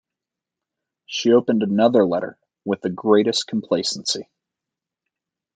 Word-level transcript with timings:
She 1.05 1.31
opened 1.31 1.61
another 1.61 2.03
letter 2.07 2.35
with 2.65 2.81
the 2.81 2.89
greatest 2.89 3.45
complacency. 3.45 4.27